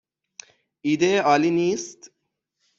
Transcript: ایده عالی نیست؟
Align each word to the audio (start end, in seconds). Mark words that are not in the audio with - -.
ایده 0.85 1.13
عالی 1.23 1.51
نیست؟ 1.51 2.11